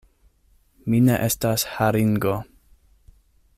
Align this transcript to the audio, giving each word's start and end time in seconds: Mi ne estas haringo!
Mi 0.93 1.01
ne 1.09 1.19
estas 1.27 1.67
haringo! 1.75 2.35